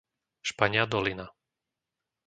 Špania 0.49 0.83
Dolina 0.91 1.25